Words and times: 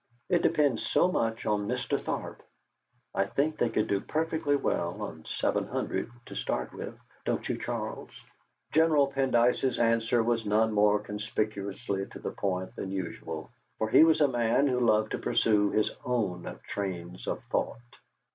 It 0.29 0.41
depends 0.41 0.81
so 0.83 1.11
much 1.11 1.45
on 1.45 1.67
Mr. 1.67 1.99
Tharp. 1.99 2.37
I 3.13 3.25
think 3.27 3.59
they 3.59 3.69
could 3.69 3.85
do 3.87 4.01
perfectly 4.01 4.55
well 4.55 4.99
on 4.99 5.25
seven 5.27 5.67
hundred 5.67 6.09
to 6.25 6.33
start 6.33 6.73
with, 6.73 6.97
don't 7.23 7.47
you, 7.47 7.59
Charles?" 7.59 8.09
General 8.71 9.11
Pendyce's 9.11 9.77
answer 9.77 10.23
was 10.23 10.43
not 10.43 10.71
more 10.71 10.97
conspicuously 10.97 12.07
to 12.07 12.17
the 12.17 12.31
point 12.31 12.75
than 12.75 12.89
usual, 12.89 13.51
for 13.77 13.89
he 13.89 14.03
was 14.03 14.21
a 14.21 14.27
man 14.27 14.65
who 14.65 14.79
loved 14.79 15.11
to 15.11 15.19
pursue 15.19 15.69
his 15.69 15.91
own 16.03 16.59
trains 16.67 17.27
of 17.27 17.43
thought. 17.51 17.77